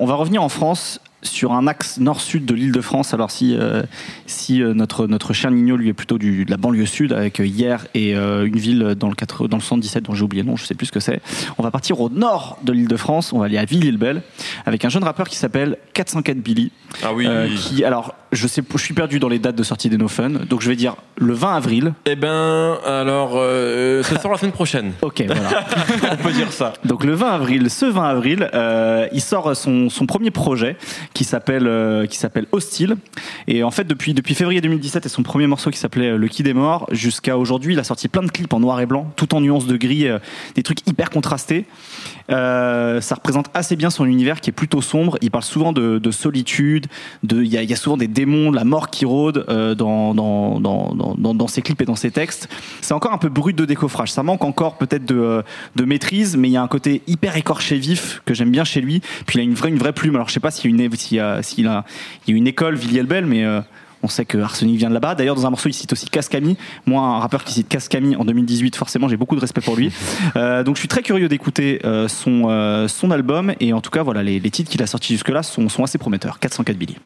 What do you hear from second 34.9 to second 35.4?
et son